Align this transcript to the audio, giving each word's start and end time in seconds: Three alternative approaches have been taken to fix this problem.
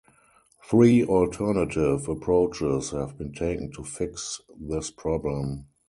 Three 0.67 1.05
alternative 1.05 2.09
approaches 2.09 2.89
have 2.89 3.19
been 3.19 3.33
taken 3.33 3.71
to 3.73 3.83
fix 3.83 4.41
this 4.59 4.89
problem. 4.89 5.67